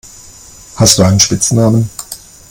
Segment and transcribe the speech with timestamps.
[0.77, 1.87] Hast du einen Spitznamen?